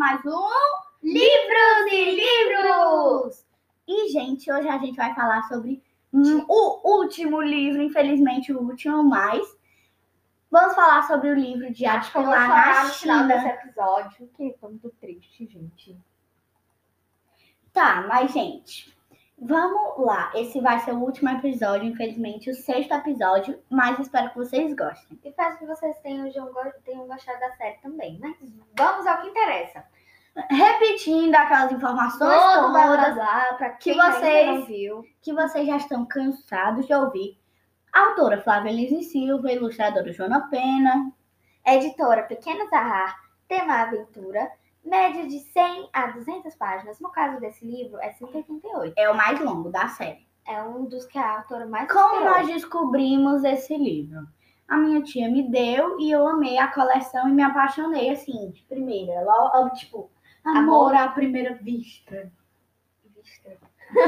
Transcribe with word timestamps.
mais 0.00 0.24
um 0.24 0.48
Livros 1.02 1.92
e 1.92 2.04
Livros! 2.16 3.46
E, 3.86 4.08
gente, 4.08 4.50
hoje 4.50 4.66
a 4.66 4.78
gente 4.78 4.96
vai 4.96 5.14
falar 5.14 5.42
sobre 5.42 5.82
hum, 6.10 6.42
o 6.48 6.96
último 6.96 7.42
livro, 7.42 7.82
infelizmente 7.82 8.50
o 8.50 8.62
último, 8.62 9.04
mas 9.04 9.46
vamos 10.50 10.74
falar 10.74 11.06
sobre 11.06 11.28
o 11.28 11.34
livro 11.34 11.70
de 11.70 11.80
Pilar 11.80 12.02
chorar 12.02 12.48
na 12.48 12.90
final 12.92 13.26
desse 13.26 13.40
China. 13.40 13.52
episódio, 13.52 14.30
que 14.34 14.56
tô 14.58 14.68
muito 14.70 14.88
triste, 14.98 15.46
gente. 15.46 15.94
Tá, 17.70 18.06
mas, 18.08 18.32
gente, 18.32 18.96
vamos 19.40 20.04
lá. 20.04 20.30
Esse 20.34 20.60
vai 20.60 20.78
ser 20.80 20.92
o 20.92 21.00
último 21.00 21.30
episódio, 21.30 21.88
infelizmente, 21.88 22.50
o 22.50 22.54
sexto 22.54 22.92
episódio, 22.94 23.58
mas 23.70 23.98
espero 23.98 24.30
que 24.30 24.36
vocês 24.36 24.74
gostem. 24.74 25.18
E 25.24 25.30
peço 25.30 25.58
que 25.58 25.66
vocês 25.66 25.98
tenham, 26.00 26.30
tenham 26.84 27.06
gostado 27.06 27.40
da 27.40 27.50
série 27.52 27.78
também. 27.78 28.18
Mas 28.20 28.36
vamos 28.76 29.06
ao 29.06 29.20
que 29.22 29.28
interessa. 29.28 29.84
Repetindo 30.48 31.34
aquelas 31.34 31.72
informações 31.72 32.40
Todo 32.40 32.72
todas 32.72 33.16
pra 33.58 33.70
que 33.70 33.92
vocês- 33.94 34.66
que 35.20 35.32
vocês 35.32 35.66
já 35.66 35.76
estão 35.76 36.06
cansados 36.06 36.86
de 36.86 36.94
ouvir. 36.94 37.38
Autora 37.92 38.40
Flávia 38.40 38.70
Elise 38.70 39.02
Silva, 39.02 39.50
ilustradora 39.50 40.12
Joana 40.12 40.48
Pena. 40.48 41.12
Editora 41.66 42.22
Pequena 42.22 42.64
Zahar, 42.70 43.16
tema 43.48 43.82
aventura, 43.82 44.50
média 44.84 45.26
de 45.26 45.38
100 45.38 45.90
a 45.92 46.06
200 46.08 46.54
páginas. 46.54 47.00
No 47.00 47.10
caso 47.10 47.40
desse 47.40 47.64
livro, 47.64 47.98
é 48.00 48.12
188. 48.12 48.94
É 48.96 49.10
o 49.10 49.16
mais 49.16 49.40
longo 49.40 49.70
da 49.70 49.88
série. 49.88 50.26
É 50.46 50.62
um 50.62 50.86
dos 50.86 51.06
que 51.06 51.18
a 51.18 51.38
autora 51.38 51.66
mais 51.66 51.90
Como 51.90 52.24
nós 52.24 52.46
descobrimos 52.46 53.44
esse 53.44 53.76
livro? 53.76 54.26
A 54.66 54.76
minha 54.76 55.02
tia 55.02 55.28
me 55.28 55.50
deu 55.50 55.98
e 55.98 56.10
eu 56.10 56.26
amei 56.26 56.58
a 56.58 56.68
coleção 56.68 57.28
e 57.28 57.32
me 57.32 57.42
apaixonei 57.42 58.10
assim, 58.10 58.50
de 58.50 58.62
primeira. 58.62 59.22
Logo, 59.22 59.70
tipo, 59.74 60.10
amor 60.44 60.94
Amor. 60.94 60.94
à 60.94 61.08
primeira 61.08 61.54
vista. 61.54 62.32
Vista. 63.14 63.56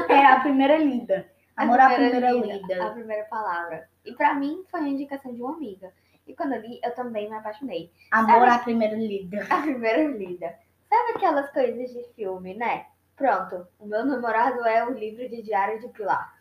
É 0.09 0.25
a 0.25 0.41
primeira 0.41 0.79
lida. 0.79 1.31
Amor 1.57 1.81
à 1.81 1.91
primeira 1.91 2.33
lida, 2.33 2.55
lida. 2.55 2.87
A 2.87 2.91
primeira 2.91 3.25
palavra. 3.25 3.89
E 4.05 4.13
pra 4.15 4.35
mim 4.35 4.65
foi 4.71 4.81
a 4.81 4.89
indicação 4.89 5.35
de 5.35 5.43
uma 5.43 5.55
amiga. 5.55 5.93
E 6.27 6.35
quando 6.35 6.55
eu 6.55 6.61
li, 6.61 6.81
eu 6.83 6.95
também 6.95 7.29
me 7.29 7.37
apaixonei. 7.37 7.93
Amor 8.11 8.41
Sabe- 8.49 8.51
à 8.51 8.59
primeira 8.61 8.97
lida. 8.97 9.39
A 9.51 9.61
primeira 9.63 10.05
lida. 10.09 10.59
Sabe 10.89 11.13
aquelas 11.17 11.51
coisas 11.51 11.91
de 11.93 12.05
filme, 12.15 12.55
né? 12.55 12.87
Pronto, 13.17 13.67
o 13.79 13.87
meu 13.87 14.05
namorado 14.05 14.65
é 14.67 14.85
o 14.85 14.91
livro 14.93 15.29
de 15.29 15.43
Diário 15.43 15.81
de 15.81 15.89
Pilar. 15.89 16.35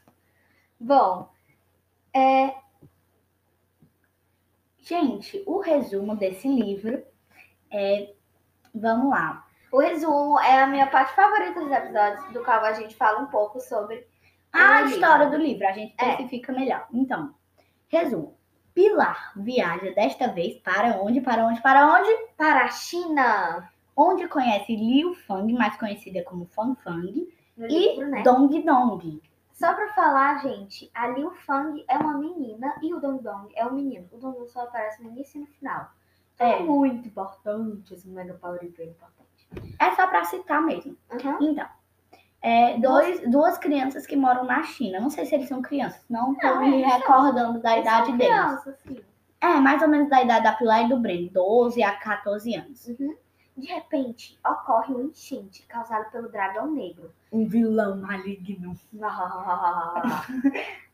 Bom, 0.79 1.29
é, 2.13 2.55
Gente, 4.83 5.43
o 5.45 5.59
resumo 5.59 6.15
desse 6.15 6.47
livro 6.47 7.03
é. 7.71 8.13
Vamos 8.73 9.11
lá. 9.11 9.45
o 9.71 9.79
resumo 9.79 10.39
é 10.39 10.59
a 10.63 10.67
minha 10.67 10.87
parte 10.87 11.13
favorita 11.13 11.59
dos 11.61 11.71
episódios, 11.71 12.33
do 12.33 12.43
qual 12.43 12.63
a 12.65 12.73
gente 12.73 12.95
fala 12.95 13.19
um 13.19 13.27
pouco 13.27 13.59
sobre 13.59 14.07
A 14.51 14.57
o 14.57 14.75
livro. 14.85 14.89
história 14.95 15.29
do 15.29 15.37
livro, 15.37 15.67
a 15.67 15.71
gente 15.71 15.93
É. 15.97 16.09
especifica 16.11 16.51
melhor. 16.51 16.87
Então, 16.91 17.33
resumo. 17.89 18.35
Pilar 18.73 19.33
viaja 19.35 19.91
desta 19.91 20.27
vez 20.27 20.57
para 20.59 21.01
onde, 21.01 21.21
para 21.21 21.45
onde, 21.45 21.61
para 21.61 21.93
onde? 21.93 22.09
Para 22.37 22.65
a 22.65 22.71
China. 22.71 23.69
Onde 23.95 24.27
conhece 24.27 24.75
Liu 24.75 25.13
Fang, 25.13 25.51
mais 25.53 25.75
conhecida 25.77 26.23
como 26.23 26.45
Fang 26.45 26.75
Fang, 26.81 27.27
No 27.57 27.67
e 27.67 27.69
livro, 27.69 28.07
né? 28.07 28.23
Dong 28.23 28.61
Dong. 28.61 29.21
Só 29.51 29.73
pra 29.73 29.89
falar, 29.89 30.41
gente, 30.41 30.89
a 30.93 31.07
Liu 31.07 31.31
Fang 31.45 31.83
é 31.87 31.97
uma 31.97 32.17
menina 32.17 32.73
e 32.81 32.93
o 32.93 32.99
Dong 32.99 33.21
Dong 33.21 33.51
é 33.55 33.65
um 33.65 33.73
menino. 33.73 34.07
O 34.11 34.17
Dong 34.17 34.37
Dong 34.37 34.49
só 34.49 34.63
aparece 34.63 35.03
no 35.03 35.11
início 35.11 35.37
e 35.37 35.41
no 35.41 35.47
final. 35.47 35.91
É. 36.39 36.53
É 36.53 36.63
muito 36.63 37.07
importante, 37.07 37.93
esse 37.93 38.07
Mega 38.07 38.33
Power 38.33 38.59
é 38.61 38.65
importante. 38.65 39.21
É 39.77 39.91
só 39.91 40.07
para 40.07 40.23
citar 40.23 40.61
mesmo. 40.63 40.97
Uhum. 41.11 41.37
Então, 41.41 41.67
é, 42.41 42.77
dois, 42.79 43.21
duas 43.29 43.57
crianças 43.57 44.05
que 44.07 44.15
moram 44.15 44.43
na 44.43 44.63
China. 44.63 44.99
Não 44.99 45.09
sei 45.09 45.25
se 45.25 45.35
eles 45.35 45.47
são 45.47 45.61
crianças, 45.61 46.03
não 46.09 46.35
Não, 46.41 46.61
me 46.61 46.81
recordando 46.81 47.59
da 47.59 47.73
Eles 47.73 47.85
idade 47.85 48.07
são 48.07 48.17
deles. 48.17 48.33
crianças, 48.33 48.79
sim. 48.79 49.01
É, 49.39 49.55
mais 49.59 49.81
ou 49.81 49.87
menos 49.87 50.09
da 50.09 50.21
idade 50.21 50.43
da 50.43 50.53
Pilar 50.53 50.85
e 50.85 50.89
do 50.89 50.99
Breno, 50.99 51.29
12 51.31 51.81
a 51.83 51.95
14 51.95 52.55
anos. 52.55 52.87
Uhum. 52.87 53.15
De 53.57 53.67
repente, 53.67 54.39
ocorre 54.45 54.93
um 54.93 55.07
enchente 55.07 55.63
causado 55.67 56.09
pelo 56.11 56.29
dragão 56.29 56.71
negro, 56.71 57.11
Um 57.31 57.47
vilão 57.47 57.97
maligno. 57.97 58.75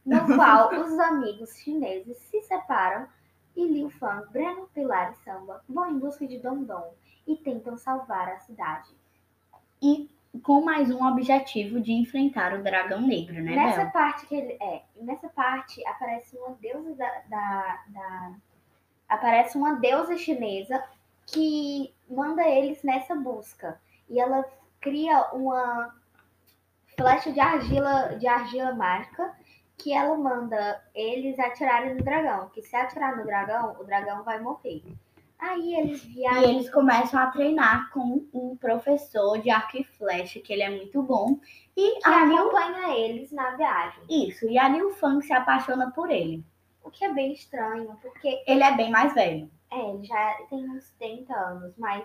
no 0.06 0.35
qual 0.35 0.74
os 0.74 0.97
amigos 1.00 1.56
chineses 1.58 2.18
se 2.18 2.41
separam 2.41 3.08
e 3.56 3.68
Liu 3.68 3.90
Fang, 3.90 4.25
Breno, 4.31 4.68
Pilar 4.74 5.12
e 5.12 5.16
Samba 5.24 5.64
vão 5.68 5.91
em 5.91 6.00
busca 6.00 6.25
de 6.28 6.38
Dong 6.40 6.66
e 7.28 7.35
tentam 7.35 7.78
salvar 7.78 8.29
a 8.29 8.40
cidade. 8.40 8.90
E 9.81 10.09
com 10.39 10.61
mais 10.61 10.89
um 10.91 11.05
objetivo 11.07 11.79
de 11.79 11.91
enfrentar 11.93 12.53
o 12.53 12.63
dragão 12.63 13.01
negro, 13.01 13.35
né, 13.35 13.55
nessa 13.55 13.83
Bel? 13.83 13.91
parte 13.91 14.25
que 14.25 14.35
ele 14.35 14.57
é, 14.61 14.81
nessa 15.01 15.29
parte 15.29 15.85
aparece 15.87 16.37
uma 16.37 16.51
deusa 16.61 16.95
da, 16.95 17.09
da- 17.29 17.83
da- 17.87 18.31
aparece 19.09 19.57
uma 19.57 19.73
deusa 19.75 20.17
chinesa 20.17 20.83
que 21.25 21.93
manda 22.09 22.41
eles 22.47 22.81
nessa 22.83 23.15
busca 23.15 23.79
e 24.09 24.19
ela 24.19 24.45
cria 24.79 25.29
uma 25.33 25.93
flecha 26.97 27.31
de 27.31 27.39
argila 27.39 28.15
de 28.17 28.27
argila 28.27 28.73
mágica 28.73 29.33
que 29.77 29.93
ela 29.93 30.17
manda 30.17 30.81
eles 30.95 31.37
atirarem 31.37 31.93
no 31.95 32.03
dragão, 32.03 32.49
que 32.49 32.61
se 32.63 32.75
atirar 32.75 33.15
no 33.15 33.23
dragão, 33.25 33.75
o 33.79 33.83
dragão 33.83 34.23
vai 34.23 34.39
morrer. 34.41 34.81
Aí 35.39 35.75
eles 35.75 36.03
E 36.03 36.07
viajam 36.07 36.43
eles 36.43 36.69
começam 36.71 37.19
a 37.19 37.27
treinar 37.27 37.91
com 37.91 38.25
um 38.33 38.57
professor 38.57 39.37
de 39.39 39.49
arco 39.49 39.77
e 39.77 39.83
flecha, 39.83 40.39
que 40.39 40.51
ele 40.51 40.63
é 40.63 40.69
muito 40.69 41.01
bom. 41.03 41.39
E 41.75 41.99
que 41.99 42.09
a 42.09 42.25
Liu... 42.25 42.49
acompanha 42.49 42.97
eles 42.97 43.31
na 43.31 43.51
viagem. 43.51 44.03
Isso, 44.09 44.49
e 44.49 44.57
a 44.57 44.67
Liu 44.67 44.91
Fang 44.95 45.23
se 45.23 45.33
apaixona 45.33 45.91
por 45.91 46.09
ele. 46.09 46.43
O 46.83 46.89
que 46.89 47.05
é 47.05 47.13
bem 47.13 47.33
estranho, 47.33 47.97
porque 48.01 48.41
Ele 48.47 48.63
é 48.63 48.75
bem 48.75 48.89
mais 48.89 49.13
velho. 49.13 49.51
É, 49.69 49.89
ele 49.89 50.05
já 50.05 50.37
tem 50.49 50.69
uns 50.69 50.89
30 50.91 51.33
anos, 51.33 51.73
mas, 51.77 52.03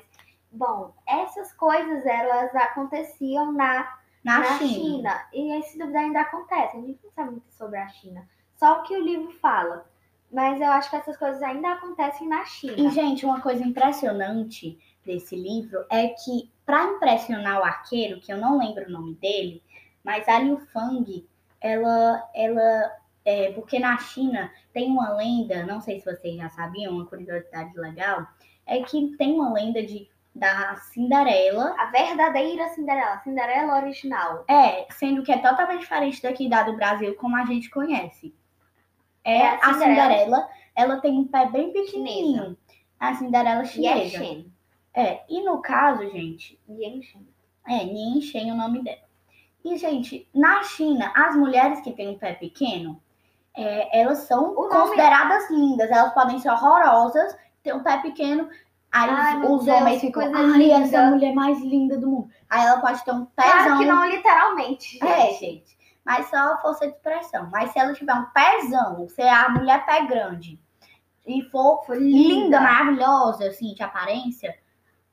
bom, 0.50 0.92
essas 1.06 1.52
coisas 1.52 2.04
elas 2.04 2.54
aconteciam 2.56 3.52
na, 3.52 3.96
Na, 4.24 4.40
na 4.40 4.58
China. 4.58 4.68
China. 4.68 5.28
E 5.32 5.58
esse 5.58 5.78
dúvida 5.78 6.00
ainda 6.00 6.20
acontece. 6.22 6.76
A 6.76 6.80
gente 6.80 6.98
não 7.04 7.12
sabe 7.12 7.30
muito 7.30 7.52
sobre 7.52 7.78
a 7.78 7.88
China. 7.88 8.28
Só 8.56 8.80
o 8.80 8.82
que 8.82 8.96
o 8.96 9.00
livro 9.00 9.30
fala. 9.38 9.88
Mas 10.32 10.60
eu 10.60 10.68
acho 10.68 10.88
que 10.88 10.96
essas 10.96 11.16
coisas 11.16 11.42
ainda 11.42 11.72
acontecem 11.72 12.26
na 12.26 12.44
China. 12.44 12.74
E, 12.76 12.90
gente, 12.90 13.26
uma 13.26 13.40
coisa 13.40 13.62
impressionante 13.62 14.78
desse 15.04 15.36
livro 15.36 15.84
é 15.90 16.08
que, 16.08 16.50
para 16.64 16.84
impressionar 16.84 17.60
o 17.60 17.64
arqueiro, 17.64 18.20
que 18.20 18.32
eu 18.32 18.38
não 18.38 18.58
lembro 18.58 18.86
o 18.86 18.90
nome 18.90 19.14
dele, 19.16 19.62
mas 20.02 20.26
a 20.28 20.38
Liu 20.38 20.58
Fang, 20.72 21.28
ela, 21.60 22.30
ela 22.34 22.92
é, 23.24 23.52
porque 23.52 23.78
na 23.78 23.98
China 23.98 24.50
tem 24.72 24.90
uma 24.90 25.14
lenda, 25.14 25.66
não 25.66 25.80
sei 25.80 26.00
se 26.00 26.06
vocês 26.06 26.36
já 26.36 26.48
sabiam, 26.48 26.94
uma 26.94 27.06
curiosidade 27.06 27.78
legal, 27.78 28.26
é 28.66 28.80
que 28.82 29.14
tem 29.16 29.34
uma 29.34 29.52
lenda 29.52 29.82
de 29.82 30.10
da 30.34 30.76
Cinderela, 30.76 31.74
A 31.78 31.90
verdadeira 31.90 32.66
Cinderela, 32.70 33.18
Cinderela 33.18 33.76
original. 33.76 34.44
é, 34.48 34.86
sendo 34.90 35.22
que 35.22 35.30
é 35.30 35.36
totalmente 35.36 35.80
diferente 35.80 36.22
daqui 36.22 36.48
da 36.48 36.62
do 36.62 36.74
Brasil, 36.74 37.14
como 37.16 37.36
a 37.36 37.44
gente 37.44 37.68
conhece. 37.68 38.34
É, 39.24 39.36
É 39.38 39.48
a 39.48 39.54
a 39.54 39.74
Cinderela. 39.74 40.02
Cinderela, 40.08 40.48
ela 40.74 41.00
tem 41.00 41.18
um 41.18 41.24
pé 41.26 41.46
bem 41.48 41.72
pequenininho. 41.72 42.56
A 42.98 43.14
Cinderela 43.14 43.64
chinesa. 43.64 43.98
Yeshen. 44.00 44.52
É, 44.94 45.22
e 45.28 45.42
no 45.42 45.60
caso, 45.62 46.08
gente, 46.10 46.58
Yenshen. 46.68 47.26
é 47.66 47.84
Nien 47.84 48.20
Shen 48.20 48.52
o 48.52 48.56
nome 48.56 48.82
dela. 48.82 48.98
E, 49.64 49.76
gente, 49.76 50.28
na 50.34 50.62
China, 50.64 51.12
as 51.14 51.36
mulheres 51.36 51.80
que 51.80 51.92
têm 51.92 52.08
um 52.10 52.18
pé 52.18 52.32
pequeno, 52.34 53.00
é, 53.56 54.00
elas 54.00 54.18
são 54.20 54.50
O 54.50 54.68
nome- 54.68 54.70
consideradas 54.70 55.48
lindas. 55.50 55.90
Elas 55.90 56.12
podem 56.12 56.38
ser 56.40 56.50
horrorosas, 56.50 57.36
ter 57.62 57.74
um 57.74 57.82
pé 57.82 57.98
pequeno. 57.98 58.48
Aí 58.90 59.08
Ai, 59.08 59.36
os 59.46 59.64
Deus, 59.64 59.80
homens 59.80 60.00
que 60.00 60.08
ficam, 60.08 60.22
ai, 60.34 60.58
linda." 60.58 60.74
essa 60.74 61.06
mulher 61.10 61.32
mais 61.34 61.60
linda 61.62 61.96
do 61.96 62.10
mundo. 62.10 62.28
Aí 62.50 62.66
ela 62.66 62.80
pode 62.80 63.02
ter 63.04 63.12
um 63.12 63.24
pezão. 63.24 63.50
Claro 63.52 63.78
que 63.78 63.84
não 63.86 64.04
literalmente, 64.10 64.98
gente. 64.98 65.06
É, 65.06 65.32
gente. 65.34 65.78
Mas 66.04 66.28
só 66.28 66.60
força 66.60 66.86
de 66.86 66.94
expressão. 66.94 67.48
Mas 67.50 67.70
se 67.72 67.78
ela 67.78 67.94
tiver 67.94 68.14
um 68.14 68.24
pezão, 68.26 69.08
se 69.08 69.22
a 69.22 69.48
mulher 69.48 69.84
pé 69.86 70.04
grande 70.06 70.58
e 71.26 71.42
for 71.44 71.84
linda, 71.90 72.60
maravilhosa, 72.60 73.46
assim, 73.46 73.74
de 73.74 73.82
aparência, 73.82 74.56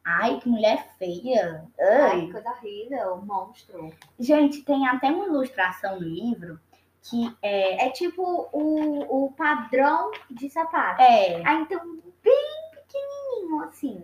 ai, 0.03 0.39
que 0.39 0.49
mulher 0.49 0.89
feia. 0.97 1.63
Ai, 1.79 2.21
Ai. 2.21 2.31
coisa 2.31 2.49
horrível, 2.49 3.17
monstro. 3.23 3.93
Gente, 4.19 4.63
tem 4.63 4.87
até 4.87 5.11
uma 5.11 5.25
ilustração 5.25 5.99
no 5.99 6.07
livro 6.07 6.59
que 7.03 7.35
é. 7.41 7.87
É 7.87 7.89
tipo 7.91 8.49
o, 8.51 9.25
o 9.25 9.31
padrão 9.33 10.11
de 10.29 10.49
sapato. 10.49 11.01
É. 11.01 11.41
Ah, 11.45 11.55
então, 11.55 11.79
bem 12.23 12.71
pequenininho, 12.71 13.63
assim. 13.63 14.03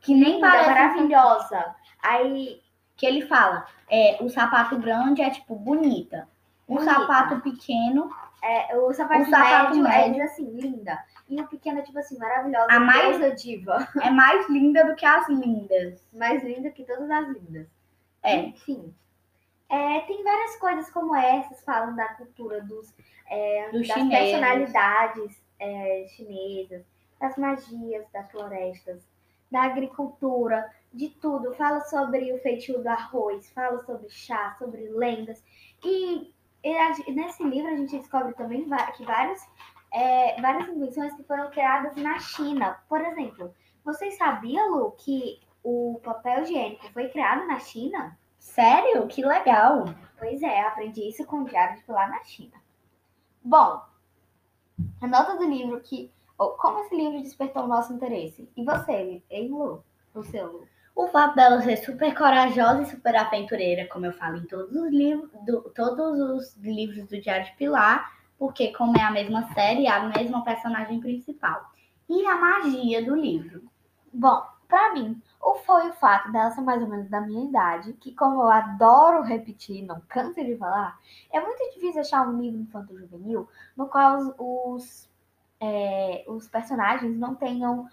Que 0.00 0.14
nem 0.14 0.34
Linda, 0.34 0.48
parece. 0.48 0.68
maravilhosa. 0.70 1.76
Aí, 2.02 2.60
Que 3.02 3.06
ele 3.08 3.22
fala, 3.26 3.66
é, 3.90 4.16
o 4.20 4.28
sapato 4.28 4.78
grande 4.78 5.22
é 5.22 5.28
tipo 5.28 5.56
bonita. 5.56 6.28
O 6.68 6.76
Bonita. 6.76 6.94
sapato 6.94 7.40
pequeno, 7.40 8.08
é, 8.40 8.76
o 8.78 8.92
sapato, 8.92 9.22
O 9.22 9.26
sapato 9.28 9.74
médio, 9.74 9.86
é 9.88 10.08
médio. 10.08 10.22
assim, 10.22 10.48
linda. 10.52 11.04
E 11.28 11.40
o 11.40 11.48
pequeno 11.48 11.80
é 11.80 11.82
tipo 11.82 11.98
assim, 11.98 12.16
maravilhosa. 12.16 12.68
A 12.70 12.78
mais- 12.78 13.42
diva. 13.42 13.88
é 14.00 14.08
mais 14.08 14.48
linda 14.48 14.84
do 14.84 14.94
que 14.94 15.04
as 15.04 15.28
lindas. 15.28 16.00
Mais 16.12 16.44
linda 16.44 16.70
que 16.70 16.84
todas 16.84 17.10
as 17.10 17.26
lindas. 17.30 17.66
É. 18.22 18.36
Enfim. 18.36 18.94
É, 19.68 19.98
tem 20.02 20.22
várias 20.22 20.54
coisas 20.58 20.88
como 20.88 21.16
essas, 21.16 21.60
falam 21.64 21.96
da 21.96 22.06
cultura 22.10 22.60
dos, 22.60 22.94
é, 23.28 23.68
Dos 23.72 23.88
das 23.88 23.96
chineses. 23.98 24.30
personalidades 24.30 25.42
é, 25.58 26.06
chinesas, 26.14 26.84
das 27.20 27.36
magias 27.36 28.04
das 28.12 28.30
florestas, 28.30 29.02
da 29.50 29.62
agricultura, 29.62 30.70
de 30.92 31.08
tudo. 31.08 31.54
Fala 31.54 31.80
sobre 31.80 32.32
o 32.32 32.38
feitio 32.40 32.82
do 32.82 32.88
arroz, 32.88 33.50
fala 33.50 33.82
sobre 33.84 34.08
chá, 34.08 34.54
sobre 34.58 34.88
lendas. 34.88 35.42
E, 35.84 36.32
e 36.62 37.12
nesse 37.12 37.42
livro 37.42 37.72
a 37.72 37.76
gente 37.76 37.96
descobre 37.96 38.34
também 38.34 38.68
que 38.96 39.04
vários, 39.04 39.40
é, 39.92 40.40
várias 40.40 40.68
invenções 40.68 41.14
que 41.14 41.22
foram 41.24 41.50
criadas 41.50 41.96
na 41.96 42.18
China. 42.18 42.78
Por 42.88 43.00
exemplo, 43.00 43.54
vocês 43.84 44.16
sabiam, 44.16 44.70
Lu, 44.70 44.92
que 44.92 45.40
o 45.62 46.00
papel 46.02 46.42
higiênico 46.42 46.88
foi 46.92 47.08
criado 47.08 47.46
na 47.46 47.58
China? 47.58 48.18
Sério? 48.38 49.06
Que 49.06 49.24
legal. 49.24 49.84
Pois 50.18 50.42
é, 50.42 50.60
aprendi 50.62 51.08
isso 51.08 51.24
com 51.24 51.38
o 51.38 51.44
Diário 51.44 51.80
de 51.80 51.90
lá 51.90 52.08
na 52.08 52.22
China. 52.24 52.60
Bom, 53.42 53.82
a 55.00 55.06
nota 55.06 55.36
do 55.36 55.44
livro 55.44 55.80
que. 55.80 56.12
ou 56.36 56.50
como 56.50 56.80
esse 56.80 56.94
livro 56.94 57.22
despertou 57.22 57.64
o 57.64 57.68
nosso 57.68 57.92
interesse? 57.92 58.48
E 58.56 58.64
você, 58.64 59.22
hein, 59.30 59.48
Lu? 59.48 59.84
O 60.14 60.22
seu, 60.22 60.52
Lu? 60.52 60.68
O 60.94 61.08
fato 61.08 61.34
dela 61.36 61.60
ser 61.62 61.76
super 61.78 62.14
corajosa 62.16 62.82
e 62.82 62.86
super 62.86 63.16
aventureira, 63.16 63.88
como 63.88 64.06
eu 64.06 64.12
falo 64.12 64.36
em 64.36 64.44
todos 64.46 64.74
os 64.76 64.90
livros, 64.90 65.30
do- 65.44 65.62
todos 65.74 66.18
os 66.20 66.56
livros 66.58 67.06
do 67.08 67.20
Diário 67.20 67.46
de 67.46 67.52
Pilar, 67.56 68.12
porque 68.38 68.72
como 68.72 68.96
é 68.98 69.02
a 69.02 69.10
mesma 69.10 69.52
série, 69.54 69.86
é 69.86 69.90
a 69.90 70.04
mesma 70.08 70.44
personagem 70.44 71.00
principal. 71.00 71.70
E 72.08 72.26
a 72.26 72.36
magia 72.36 73.04
do 73.04 73.14
livro. 73.14 73.62
Bom, 74.12 74.42
pra 74.68 74.92
mim, 74.92 75.20
ou 75.40 75.54
foi 75.56 75.88
o 75.88 75.94
fato 75.94 76.30
dela 76.30 76.50
ser 76.50 76.60
mais 76.60 76.82
ou 76.82 76.88
menos 76.88 77.08
da 77.08 77.20
minha 77.20 77.44
idade, 77.48 77.94
que 77.94 78.14
como 78.14 78.42
eu 78.42 78.50
adoro 78.50 79.22
repetir, 79.22 79.82
não 79.84 80.00
canso 80.08 80.44
de 80.44 80.56
falar, 80.56 80.98
é 81.32 81.40
muito 81.40 81.58
difícil 81.74 82.00
achar 82.02 82.28
um 82.28 82.38
livro 82.40 82.60
infanto-juvenil 82.60 83.48
no 83.76 83.86
qual 83.86 84.18
os, 84.18 84.34
os, 84.38 85.08
é, 85.60 86.24
os 86.28 86.48
personagens 86.48 87.16
não 87.16 87.34
tenham 87.34 87.88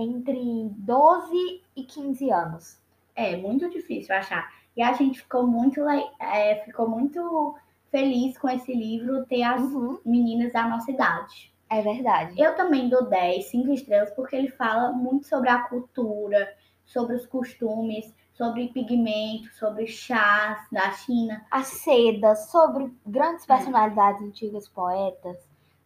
entre 0.00 0.70
12 0.76 1.62
e 1.76 1.84
15 1.84 2.30
anos. 2.30 2.80
É 3.14 3.36
muito 3.36 3.68
difícil 3.68 4.14
achar. 4.14 4.50
E 4.76 4.82
a 4.82 4.92
gente 4.92 5.20
ficou 5.20 5.46
muito, 5.46 5.86
é, 6.18 6.62
ficou 6.64 6.88
muito 6.88 7.54
feliz 7.90 8.38
com 8.38 8.48
esse 8.48 8.72
livro 8.72 9.26
ter 9.26 9.42
as 9.42 9.62
meninas 10.04 10.52
da 10.52 10.68
nossa 10.68 10.90
idade. 10.90 11.52
É 11.68 11.82
verdade. 11.82 12.40
Eu 12.40 12.56
também 12.56 12.88
dou 12.88 13.08
10, 13.08 13.44
5 13.46 13.72
estrelas, 13.72 14.10
porque 14.10 14.34
ele 14.34 14.50
fala 14.50 14.92
muito 14.92 15.26
sobre 15.26 15.48
a 15.48 15.62
cultura, 15.62 16.52
sobre 16.84 17.14
os 17.14 17.26
costumes, 17.26 18.12
sobre 18.32 18.68
pigmentos, 18.68 19.56
sobre 19.56 19.86
chás 19.86 20.66
da 20.72 20.90
China. 20.92 21.44
a 21.50 21.62
seda 21.62 22.34
sobre 22.34 22.90
grandes 23.06 23.44
personalidades 23.46 24.22
antigas, 24.22 24.66
poetas, 24.66 25.36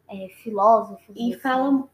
é, 0.09 0.29
filósofos. 0.43 1.15
E 1.17 1.33
assim, 1.33 1.41
fala. 1.41 1.89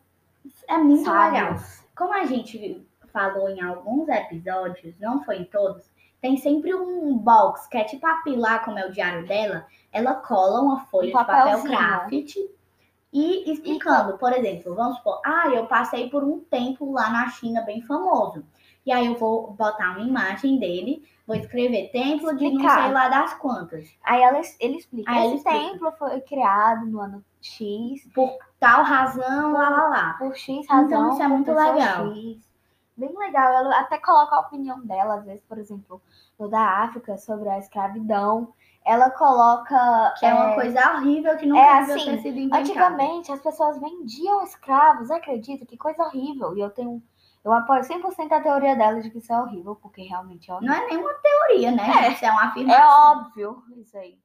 É 0.68 0.76
muito 0.76 1.04
sábios. 1.04 1.32
legal. 1.32 1.56
Como 2.00 2.14
a 2.14 2.24
gente 2.24 2.82
falou 3.12 3.50
em 3.50 3.60
alguns 3.60 4.08
episódios, 4.08 4.98
não 4.98 5.22
foi 5.22 5.36
em 5.36 5.44
todos, 5.44 5.84
tem 6.18 6.38
sempre 6.38 6.74
um 6.74 7.14
box, 7.18 7.68
que 7.68 7.76
é 7.76 7.84
tipo 7.84 8.06
a 8.06 8.22
Pilar, 8.22 8.64
como 8.64 8.78
é 8.78 8.86
o 8.86 8.90
diário 8.90 9.26
dela, 9.26 9.66
ela 9.92 10.14
cola 10.14 10.62
uma 10.62 10.80
folha 10.86 11.04
Um 11.04 11.06
de 11.08 11.12
papel 11.12 11.62
craft 11.62 12.36
e 13.12 13.52
explicando, 13.52 14.16
por 14.16 14.32
exemplo, 14.32 14.74
vamos 14.74 14.96
supor, 14.96 15.20
ah, 15.26 15.50
eu 15.52 15.66
passei 15.66 16.08
por 16.08 16.24
um 16.24 16.40
tempo 16.40 16.90
lá 16.90 17.10
na 17.10 17.28
China 17.28 17.60
bem 17.60 17.82
famoso. 17.82 18.46
E 18.86 18.90
aí 18.90 19.04
eu 19.04 19.16
vou 19.16 19.50
botar 19.52 19.90
uma 19.90 20.00
imagem 20.00 20.58
dele, 20.58 21.04
vou 21.26 21.36
escrever 21.36 21.90
templo 21.90 22.34
de 22.34 22.50
não 22.50 22.60
sei 22.66 22.92
lá 22.92 23.10
das 23.10 23.34
quantas. 23.34 23.94
Aí 24.02 24.22
ela, 24.22 24.40
ele 24.58 24.78
explica. 24.78 25.10
Aí 25.10 25.18
Esse 25.18 25.26
ele 25.26 25.36
explica. 25.36 25.70
templo 25.72 25.92
foi 25.98 26.20
criado 26.22 26.86
no 26.86 26.98
ano 26.98 27.22
X, 27.42 28.08
Por 28.14 28.38
tal 28.60 28.84
razão, 28.84 29.52
lá 29.52 29.68
lá 29.70 29.88
lá. 29.88 30.12
por 30.18 30.36
X 30.36 30.64
Então, 30.64 30.76
razão. 30.76 31.12
isso 31.12 31.22
é 31.22 31.28
muito 31.28 31.52
legal. 31.52 32.14
X. 32.14 32.50
Bem 32.96 33.16
legal. 33.18 33.52
Ela 33.54 33.80
até 33.80 33.98
coloca 33.98 34.36
a 34.36 34.40
opinião 34.40 34.80
dela, 34.86 35.14
às 35.16 35.24
vezes, 35.24 35.42
por 35.48 35.58
exemplo, 35.58 36.00
no 36.38 36.48
da 36.48 36.60
África, 36.84 37.16
sobre 37.16 37.48
a 37.48 37.58
escravidão. 37.58 38.52
Ela 38.84 39.10
coloca. 39.10 40.14
Que 40.18 40.26
é 40.26 40.34
uma 40.34 40.54
coisa 40.54 40.92
horrível 40.94 41.36
que 41.36 41.46
não 41.46 41.56
é 41.56 41.78
assim, 41.80 42.04
ter 42.04 42.18
sido 42.22 42.38
inventada. 42.38 42.60
Antigamente 42.62 43.32
as 43.32 43.40
pessoas 43.40 43.78
vendiam 43.78 44.42
escravos, 44.42 45.10
acredito, 45.10 45.66
que 45.66 45.76
coisa 45.76 46.02
horrível. 46.04 46.56
E 46.56 46.60
eu 46.60 46.70
tenho. 46.70 47.02
Eu 47.42 47.52
apoio 47.54 47.80
100% 47.82 48.32
a 48.32 48.40
teoria 48.40 48.76
dela 48.76 49.00
de 49.00 49.10
que 49.10 49.16
isso 49.18 49.32
é 49.32 49.40
horrível, 49.40 49.74
porque 49.76 50.02
realmente 50.02 50.50
é 50.50 50.54
horrível. 50.54 50.74
Não 50.76 50.82
é 50.82 50.86
nenhuma 50.88 51.12
teoria, 51.14 51.70
né? 51.72 51.82
É. 52.06 52.12
Isso 52.12 52.24
é 52.24 52.30
uma 52.30 52.42
É 52.42 52.46
afirmação. 52.48 53.12
óbvio 53.12 53.62
isso 53.78 53.96
aí. 53.96 54.18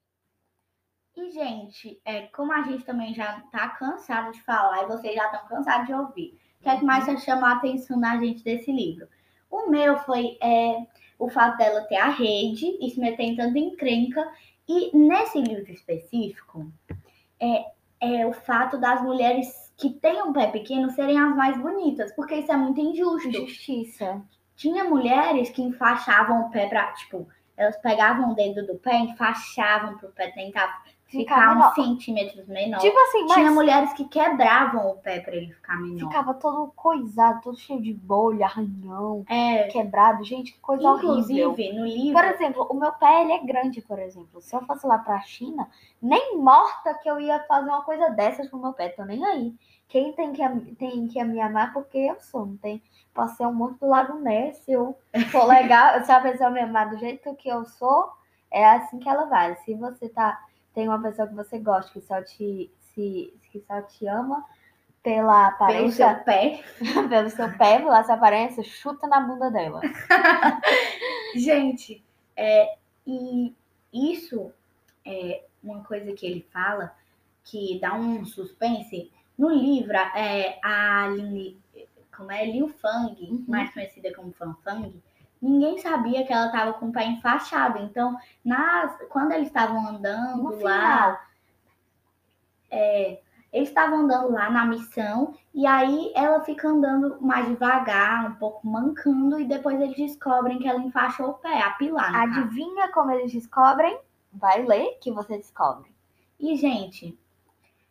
E, 1.15 1.31
gente, 1.31 1.99
é, 2.03 2.23
como 2.27 2.51
a 2.51 2.61
gente 2.63 2.83
também 2.83 3.13
já 3.13 3.39
tá 3.51 3.69
cansado 3.69 4.33
de 4.33 4.41
falar 4.43 4.83
e 4.83 4.87
vocês 4.87 5.15
já 5.15 5.25
estão 5.25 5.47
cansados 5.47 5.87
de 5.87 5.93
ouvir, 5.93 6.37
o 6.59 6.63
que 6.63 6.69
é 6.69 6.77
que 6.77 6.83
mais 6.83 7.05
chamou 7.23 7.45
a 7.45 7.53
atenção 7.53 7.97
na 7.97 8.17
gente 8.17 8.43
desse 8.43 8.71
livro? 8.71 9.07
O 9.49 9.69
meu 9.69 9.97
foi 9.99 10.37
é, 10.41 10.85
o 11.17 11.29
fato 11.29 11.57
dela 11.57 11.81
ter 11.83 11.95
a 11.95 12.09
rede 12.09 12.77
e 12.81 12.89
se 12.89 12.99
meter 12.99 13.23
em 13.23 13.35
tanta 13.35 13.57
encrenca. 13.57 14.29
E 14.67 14.95
nesse 14.97 15.39
livro 15.39 15.71
específico, 15.71 16.69
é, 17.39 17.65
é 18.01 18.25
o 18.25 18.33
fato 18.33 18.77
das 18.77 19.01
mulheres 19.01 19.73
que 19.77 19.91
têm 19.91 20.21
um 20.21 20.33
pé 20.33 20.47
pequeno 20.47 20.89
serem 20.91 21.17
as 21.17 21.35
mais 21.35 21.57
bonitas, 21.57 22.11
porque 22.13 22.35
isso 22.35 22.51
é 22.51 22.57
muito 22.57 22.81
injusto. 22.81 23.31
Justiça. 23.31 24.21
Tinha 24.55 24.83
mulheres 24.83 25.49
que 25.49 25.61
enfaixavam 25.61 26.47
o 26.47 26.49
pé 26.49 26.67
pra, 26.67 26.91
tipo, 26.93 27.27
elas 27.55 27.77
pegavam 27.77 28.31
o 28.31 28.35
dedo 28.35 28.65
do 28.65 28.75
pé, 28.75 28.97
enfaixavam 28.97 29.97
pro 29.97 30.09
pé 30.09 30.31
tentar 30.31 30.83
Ficar 31.07 31.35
ficar 31.35 31.69
uns 31.69 31.75
centímetros 31.75 32.47
menor. 32.47 32.79
Tipo 32.79 32.97
assim, 32.99 33.25
Tinha 33.27 33.51
mulheres 33.51 33.93
que 33.93 34.05
quebravam 34.05 34.89
o 34.89 34.95
pé 34.97 35.19
pra 35.19 35.35
ele 35.35 35.53
ficar 35.53 35.77
menor. 35.79 35.99
ficava 36.09 36.33
todo 36.33 36.71
coisado, 36.75 37.41
todo 37.41 37.57
cheio 37.57 37.79
de 37.81 37.93
bolha, 37.93 38.45
arranhão, 38.47 39.23
É, 39.29 39.63
quebrado. 39.67 40.23
Gente, 40.23 40.53
que 40.53 40.59
coisa 40.59 40.83
horrível. 40.89 41.51
inclusive, 41.51 41.73
no 41.73 41.85
livro, 41.85 42.13
Por 42.19 42.25
exemplo, 42.31 42.67
o 42.69 42.73
meu 42.73 42.91
pé 42.93 43.21
ele 43.21 43.33
é 43.33 43.39
grande, 43.39 43.81
por 43.81 43.99
exemplo. 43.99 44.41
Se 44.41 44.55
eu 44.55 44.65
fosse 44.65 44.85
lá 44.87 44.97
pra 44.97 45.21
China, 45.21 45.69
nem 46.01 46.37
morta 46.37 46.93
que 46.95 47.09
eu 47.09 47.19
ia 47.19 47.39
fazer 47.43 47.69
uma 47.69 47.83
coisa 47.83 48.09
dessas 48.09 48.49
com 48.49 48.57
o 48.57 48.61
meu 48.61 48.73
pé. 48.73 48.89
Tô 48.89 49.05
nem 49.05 49.23
aí. 49.25 49.53
Quem 49.87 50.11
tem 50.13 50.33
que, 50.33 50.41
tem 50.75 51.07
que 51.07 51.23
me 51.23 51.39
amar 51.39 51.71
porque 51.71 51.99
eu 51.99 52.19
sou. 52.19 52.47
Não 52.47 52.57
tem. 52.57 52.81
Posso 53.13 53.35
ser 53.37 53.45
um 53.45 53.53
monte 53.53 53.79
do 53.79 53.87
Lago 53.87 54.17
Ness. 54.19 54.57
Se 54.57 54.71
eu 54.73 54.97
for 55.31 55.45
legal, 55.47 56.03
se 56.03 56.11
a 56.11 56.19
pessoa 56.19 56.49
me 56.49 56.59
amar 56.59 56.89
do 56.89 56.97
jeito 56.97 57.33
que 57.35 57.47
eu 57.47 57.63
sou, 57.63 58.09
é 58.51 58.65
assim 58.65 58.97
que 58.97 59.07
ela 59.07 59.25
vai. 59.25 59.55
Se 59.57 59.75
você 59.75 60.09
tá. 60.09 60.41
Tem 60.75 60.87
uma 60.87 61.01
pessoa 61.01 61.27
que 61.27 61.33
você 61.33 61.57
gosta, 61.57 61.91
que 61.91 62.01
só 62.01 62.21
te, 62.21 62.69
se, 62.93 63.33
que 63.51 63.59
só 63.61 63.81
te 63.81 64.05
ama 64.07 64.45
pela 65.01 65.51
pelo 65.51 65.91
seu 65.91 66.05
aparência, 66.07 66.23
pé. 66.25 66.63
pelo 67.09 67.29
seu 67.29 67.57
pé, 67.57 67.79
pela 67.79 68.03
sua 68.03 68.15
aparência, 68.15 68.63
chuta 68.63 69.07
na 69.07 69.21
bunda 69.21 69.49
dela. 69.49 69.81
Gente, 71.35 72.03
é, 72.35 72.75
e 73.07 73.55
isso 73.93 74.51
é 75.05 75.43
uma 75.63 75.83
coisa 75.83 76.11
que 76.13 76.25
ele 76.25 76.45
fala 76.51 76.93
que 77.43 77.79
dá 77.79 77.93
um 77.93 78.25
suspense. 78.25 79.11
No 79.37 79.49
livro, 79.49 79.95
é, 79.95 80.59
a 80.63 81.07
Lin, 81.07 81.57
como 82.15 82.31
é 82.31 82.45
Liu 82.45 82.69
Fang, 82.69 83.15
Uhum. 83.21 83.45
mais 83.47 83.71
conhecida 83.73 84.13
como 84.13 84.31
Fan 84.33 84.55
Fang, 84.63 85.01
ninguém 85.41 85.77
sabia 85.79 86.25
que 86.25 86.33
ela 86.33 86.47
estava 86.47 86.73
com 86.73 86.87
o 86.87 86.91
pé 86.91 87.05
enfaixado. 87.05 87.79
Então, 87.79 88.17
nas, 88.43 88.97
quando 89.09 89.31
eles 89.31 89.47
estavam 89.47 89.87
andando 89.87 90.43
No 90.43 90.61
lá, 90.61 91.21
é, 92.71 93.19
eles 93.51 93.69
estavam 93.69 93.99
andando 93.99 94.31
lá 94.31 94.49
na 94.49 94.65
missão 94.65 95.33
e 95.53 95.65
aí 95.65 96.11
ela 96.13 96.41
fica 96.41 96.67
andando 96.67 97.21
mais 97.21 97.47
devagar, 97.47 98.29
um 98.29 98.35
pouco 98.35 98.67
mancando, 98.67 99.39
e 99.39 99.45
depois 99.45 99.79
eles 99.79 99.95
descobrem 99.95 100.59
que 100.59 100.67
ela 100.67 100.81
enfaixou 100.81 101.29
o 101.29 101.33
pé, 101.35 101.61
a 101.61 101.71
pilar. 101.71 102.11
caso. 102.11 102.39
Adivinha 102.41 102.91
como 102.91 103.11
eles 103.11 103.31
descobrem? 103.31 103.97
Vai 104.33 104.63
ler 104.63 104.97
que 104.99 105.09
você 105.11 105.37
descobre. 105.37 105.89
E, 106.37 106.55
gente, 106.57 107.17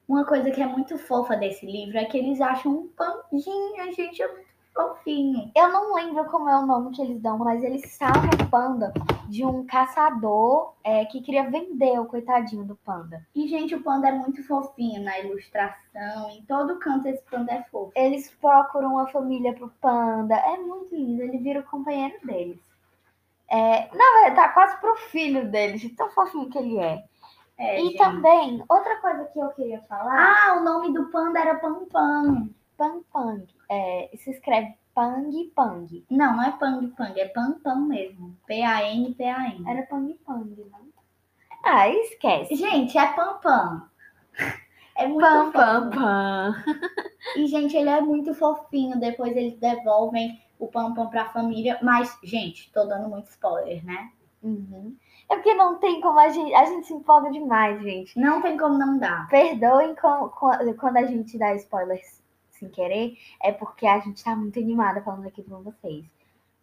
uma 0.06 0.26
coisa 0.26 0.50
que 0.50 0.60
é 0.60 0.66
muito 0.66 0.98
fofa 0.98 1.34
desse 1.34 1.64
livro 1.64 1.96
é 1.96 2.04
que 2.04 2.18
eles 2.18 2.40
acham 2.42 2.72
um 2.72 2.88
pandinha, 2.88 3.90
gente. 3.92 4.20
É 4.20 4.28
muito 4.28 4.53
Fofinho. 4.74 5.52
Eu 5.54 5.68
não 5.68 5.94
lembro 5.94 6.24
como 6.24 6.48
é 6.48 6.58
o 6.58 6.66
nome 6.66 6.90
que 6.94 7.00
eles 7.00 7.20
dão, 7.20 7.38
mas 7.38 7.62
eles 7.62 7.92
salvam 7.92 8.28
o 8.28 8.50
panda 8.50 8.92
de 9.28 9.44
um 9.44 9.64
caçador 9.64 10.74
é, 10.82 11.04
que 11.04 11.20
queria 11.20 11.48
vender 11.48 11.98
o 12.00 12.06
coitadinho 12.06 12.64
do 12.64 12.74
panda. 12.76 13.24
E, 13.34 13.46
gente, 13.46 13.74
o 13.74 13.82
panda 13.82 14.08
é 14.08 14.12
muito 14.12 14.42
fofinho 14.42 15.02
na 15.02 15.18
ilustração. 15.20 16.28
Em 16.30 16.42
todo 16.42 16.78
canto 16.80 17.06
esse 17.06 17.22
panda 17.30 17.52
é 17.52 17.62
fofo. 17.70 17.92
Eles 17.94 18.28
procuram 18.40 18.94
uma 18.94 19.06
família 19.06 19.52
pro 19.52 19.72
panda. 19.80 20.34
É 20.34 20.56
muito 20.56 20.94
lindo, 20.94 21.22
ele 21.22 21.38
vira 21.38 21.60
o 21.60 21.64
companheiro 21.64 22.14
deles. 22.26 22.60
É, 23.48 23.88
na 23.94 24.24
verdade, 24.24 24.34
tá 24.34 24.48
quase 24.48 24.76
pro 24.78 24.96
filho 25.10 25.48
deles, 25.50 25.80
de 25.80 25.90
tão 25.90 26.10
fofinho 26.10 26.50
que 26.50 26.58
ele 26.58 26.78
é. 26.78 27.04
É, 27.56 27.80
e 27.80 27.84
gente. 27.86 27.98
também, 27.98 28.64
outra 28.68 28.96
coisa 28.96 29.24
que 29.26 29.38
eu 29.38 29.48
queria 29.50 29.80
falar, 29.82 30.18
Ah, 30.18 30.56
o 30.58 30.64
nome 30.64 30.92
do 30.92 31.06
panda 31.06 31.38
era 31.38 31.54
Pam 31.54 31.84
Pam. 31.84 32.50
É, 33.70 34.10
se 34.16 34.30
escreve 34.30 34.74
Pang 34.94 35.52
Pang. 35.54 36.04
Não, 36.10 36.36
não 36.36 36.42
é 36.44 36.52
Pang 36.52 36.86
Pang, 36.88 37.18
é 37.20 37.26
Pam 37.28 37.58
Pam 37.62 37.86
mesmo. 37.86 38.36
P-A-N-P-A-N. 38.46 39.64
Era 39.68 39.82
Pang 39.86 40.12
Pang, 40.26 40.54
não? 40.70 40.84
Ah, 41.64 41.88
esquece. 41.88 42.54
Gente, 42.54 42.96
é 42.98 43.06
Pam 43.12 43.38
Pam. 43.42 43.88
É 44.96 45.08
muito 45.08 45.22
Pam, 45.26 45.50
pam, 45.50 45.90
pam. 45.90 46.54
E, 47.36 47.48
gente, 47.48 47.76
ele 47.76 47.88
é 47.90 48.00
muito 48.00 48.32
fofinho. 48.32 48.96
Depois 49.00 49.36
eles 49.36 49.58
devolvem 49.58 50.40
o 50.56 50.68
Pam 50.68 50.94
Pam 50.94 51.08
pra 51.08 51.24
família. 51.30 51.76
Mas, 51.82 52.16
gente, 52.22 52.72
tô 52.72 52.84
dando 52.84 53.08
muito 53.08 53.26
spoiler, 53.28 53.84
né? 53.84 54.12
Uhum. 54.40 54.94
É 55.28 55.34
porque 55.34 55.52
não 55.54 55.78
tem 55.80 56.00
como 56.00 56.20
a 56.20 56.28
gente. 56.28 56.54
A 56.54 56.64
gente 56.66 56.86
se 56.86 56.92
empolga 56.94 57.28
demais, 57.32 57.82
gente. 57.82 58.16
Não 58.16 58.40
tem 58.40 58.56
como 58.56 58.78
não 58.78 58.96
dar. 58.96 59.26
Perdoem 59.28 59.96
com- 59.96 60.28
com- 60.28 60.74
quando 60.78 60.98
a 60.98 61.06
gente 61.06 61.36
dá 61.38 61.52
spoilers 61.56 62.22
sem 62.64 62.68
querer. 62.70 63.16
É 63.42 63.52
porque 63.52 63.86
a 63.86 63.98
gente 64.00 64.22
tá 64.24 64.34
muito 64.34 64.58
animada 64.58 65.02
falando 65.02 65.26
aqui 65.26 65.42
com 65.42 65.62
vocês. 65.62 66.04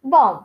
Bom, 0.02 0.42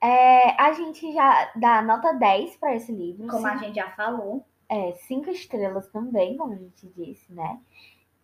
é, 0.00 0.60
a 0.60 0.72
gente 0.72 1.12
já 1.12 1.50
dá 1.56 1.80
nota 1.82 2.12
10 2.12 2.56
para 2.56 2.74
esse 2.74 2.92
livro. 2.92 3.26
Como 3.28 3.46
a 3.46 3.56
gente 3.56 3.76
já 3.76 3.90
falou. 3.90 4.44
É, 4.68 4.92
cinco 5.06 5.30
estrelas 5.30 5.86
também, 5.88 6.36
como 6.36 6.54
a 6.54 6.56
gente 6.56 6.86
disse, 6.96 7.30
né? 7.32 7.60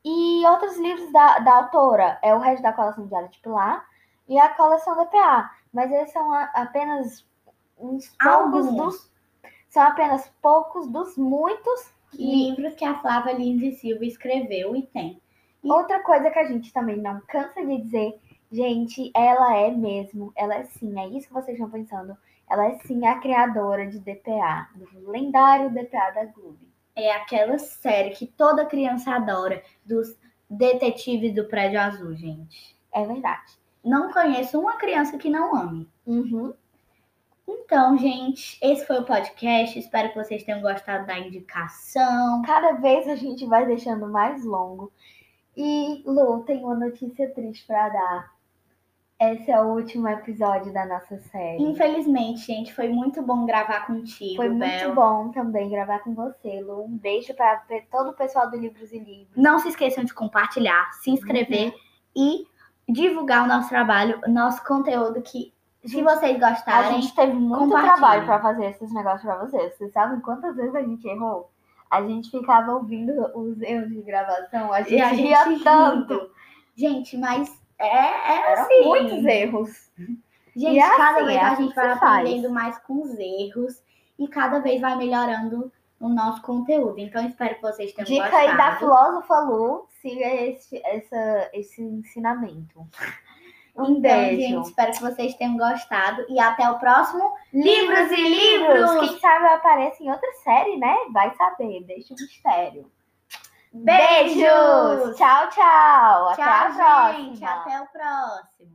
E 0.05 0.45
outros 0.47 0.79
livros 0.79 1.13
da, 1.13 1.41
da 1.41 1.57
autora 1.57 2.19
é 2.23 2.35
o 2.35 2.39
resto 2.39 2.63
da 2.63 2.73
coleção 2.73 3.07
Diário 3.07 3.29
de 3.29 3.39
Pilar 3.41 3.87
e 4.29 4.39
a 4.39 4.49
coleção 4.55 4.97
DPA. 4.97 5.51
Mas 5.73 5.93
eles 5.93 6.11
são 6.11 6.33
a- 6.33 6.51
apenas 6.55 7.27
uns 7.79 8.09
poucos 8.17 8.67
Alguns. 8.67 8.77
dos. 8.77 9.13
São 9.69 9.83
apenas 9.83 10.33
poucos 10.41 10.87
dos 10.89 11.17
muitos. 11.19 11.93
E 12.15 12.49
Livros 12.51 12.75
que 12.75 12.85
a 12.87 12.99
Flávia 13.01 13.35
Lins 13.35 13.63
e 13.63 13.73
Silva 13.73 14.05
escreveu 14.07 14.75
e 14.75 14.83
tem. 14.87 15.21
Outra 15.71 16.03
coisa 16.03 16.31
que 16.31 16.39
a 16.39 16.47
gente 16.47 16.73
também 16.73 16.97
não 16.97 17.21
cansa 17.29 17.65
de 17.65 17.83
dizer, 17.83 18.19
gente, 18.51 19.11
ela 19.15 19.57
é 19.57 19.71
mesmo, 19.71 20.33
ela 20.37 20.57
é 20.57 20.65
sim, 20.65 20.99
é 20.99 21.09
isso 21.09 21.29
que 21.29 21.35
vocês 21.35 21.59
estão 21.59 21.71
pensando. 21.71 22.17
Ela 22.49 22.67
é 22.69 22.79
sim 22.79 23.07
a 23.07 23.19
criadora 23.19 23.87
de 23.87 23.99
DPA, 23.99 24.69
do 24.75 25.11
lendário 25.11 25.71
DPA 25.71 26.11
da 26.15 26.25
Globo. 26.25 26.59
É 26.97 27.13
aquela 27.13 27.59
série 27.59 28.11
que 28.11 28.27
toda 28.27 28.67
criança 28.67 29.13
adora, 29.13 29.63
dos 29.85 30.17
detetives 30.49 31.35
do 31.35 31.45
Prédio 31.45 31.81
Azul, 31.81 32.15
gente. 32.15 32.77
É 32.93 33.05
verdade. 33.05 33.59
Não 33.85 34.11
conheço 34.13 34.59
uma 34.59 34.77
criança 34.77 35.19
que 35.19 35.31
não 35.31 35.55
ame. 35.55 35.89
Uhum. 36.07 36.55
Então, 37.47 37.97
gente, 37.97 38.59
esse 38.63 38.87
foi 38.87 38.99
o 38.99 39.05
podcast. 39.05 39.79
Espero 39.79 40.11
que 40.11 40.17
vocês 40.17 40.43
tenham 40.43 40.61
gostado 40.61 41.07
da 41.07 41.19
indicação. 41.19 42.43
Cada 42.43 42.73
vez 42.73 43.09
a 43.09 43.15
gente 43.15 43.47
vai 43.47 43.67
deixando 43.67 44.07
mais 44.07 44.45
longo. 44.45 44.93
E, 45.61 46.05
Lu, 46.07 46.45
tem 46.45 46.63
uma 46.63 46.77
notícia 46.77 47.29
triste 47.35 47.67
para 47.67 47.89
dar. 47.89 48.33
Esse 49.21 49.51
é 49.51 49.61
o 49.61 49.75
último 49.75 50.07
episódio 50.07 50.73
da 50.73 50.87
nossa 50.87 51.19
série. 51.19 51.61
Infelizmente, 51.61 52.47
gente, 52.47 52.73
foi 52.73 52.89
muito 52.89 53.21
bom 53.21 53.45
gravar 53.45 53.85
contigo, 53.85 54.37
Foi 54.37 54.49
muito 54.49 54.85
Bel. 54.85 54.95
bom 54.95 55.33
também 55.33 55.69
gravar 55.69 55.99
com 55.99 56.15
você, 56.15 56.61
Lu. 56.61 56.85
Um 56.85 56.97
beijo 56.97 57.35
para 57.35 57.61
todo 57.91 58.11
o 58.11 58.13
pessoal 58.13 58.49
do 58.49 58.57
Livros 58.57 58.93
e 58.93 59.01
Livros. 59.01 59.37
Não 59.37 59.59
se 59.59 59.71
esqueçam 59.71 60.05
de 60.05 60.15
compartilhar, 60.15 60.93
se 60.93 61.11
inscrever 61.11 61.75
e 62.15 62.47
divulgar 62.89 63.43
o 63.43 63.49
nosso 63.49 63.69
trabalho, 63.69 64.21
nosso 64.29 64.65
conteúdo 64.65 65.21
que, 65.23 65.53
se 65.85 66.01
vocês 66.01 66.41
A 66.41 66.51
gostarem, 66.51 67.03
gente 67.03 67.17
teve 67.17 67.33
muito 67.33 67.71
trabalho 67.71 68.25
para 68.25 68.41
fazer 68.41 68.67
esses 68.67 68.95
negócios 68.95 69.23
para 69.23 69.45
vocês. 69.45 69.77
Vocês 69.77 69.93
sabem 69.93 70.21
quantas 70.21 70.55
vezes 70.55 70.77
a 70.77 70.83
gente 70.83 71.05
errou? 71.09 71.51
A 71.91 72.03
gente 72.03 72.31
ficava 72.31 72.73
ouvindo 72.73 73.13
os 73.37 73.61
erros 73.63 73.89
de 73.91 74.03
gravação, 74.03 74.73
a 74.73 74.83
gente, 74.83 75.01
a 75.01 75.09
ria 75.09 75.45
gente 75.45 75.65
tanto. 75.65 76.13
rindo. 76.15 76.31
Gente, 76.77 77.17
mas 77.17 77.51
é, 77.79 77.87
é 77.87 78.53
Eram 78.53 78.63
assim. 78.63 78.85
muitos 78.85 79.25
erros. 79.25 79.91
Gente, 80.57 80.75
E 80.75 80.79
é 80.79 80.97
cada 80.97 81.17
assim, 81.17 81.25
vez 81.27 81.37
é 81.37 81.41
a 81.41 81.49
assim 81.53 81.63
gente 81.63 81.71
que 81.71 81.77
vai 81.77 81.95
se 81.95 82.01
faz. 82.01 82.19
aprendendo 82.19 82.51
mais 82.51 82.79
com 82.81 83.03
os 83.03 83.19
erros 83.19 83.83
e 84.19 84.29
cada 84.29 84.59
vez 84.61 84.81
vai 84.81 84.97
melhorando 84.97 85.73
o 86.01 86.09
nosso 86.09 86.43
conteúdo. 86.43 86.99
Então, 86.99 87.27
espero 87.27 87.55
que 87.57 87.63
vocês 87.63 87.93
tenham 87.93 88.07
Dica 88.07 88.25
gostado. 88.31 88.49
aí 88.51 88.57
da 88.57 88.77
filósofa 88.77 89.41
Lu, 89.41 89.87
siga 90.01 90.27
esse, 90.27 90.81
essa, 90.85 91.51
esse 91.53 91.83
ensinamento. 91.83 92.87
Um 93.79 93.85
Então, 93.93 94.01
beijo. 94.01 94.41
gente, 94.41 94.67
espero 94.67 94.93
que 94.93 95.01
vocês 95.01 95.35
tenham 95.37 95.57
gostado 95.57 96.25
e 96.29 96.39
até 96.41 96.69
o 96.71 96.79
próximo 96.79 97.33
Livros 97.53 98.11
e 98.11 98.17
livros! 98.17 98.91
Quem 99.09 99.19
sabe 99.21 99.47
aparece 99.47 100.03
em 100.03 100.11
outra 100.11 100.33
série, 100.45 100.77
né? 100.79 100.95
Vai 101.13 101.33
saber, 101.37 101.85
deixa 101.85 102.13
o 102.13 102.17
mistério. 102.17 102.91
Beijos! 103.73 105.17
Tchau, 105.17 105.49
tchau! 105.51 106.29
Até 106.31 106.43
a 106.43 106.69
Tchau, 106.71 106.75
próxima! 106.75 107.13
gente. 107.13 107.45
Até 107.45 107.81
o 107.81 107.87
próximo. 107.87 108.67